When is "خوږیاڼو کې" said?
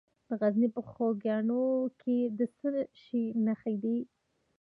0.89-2.17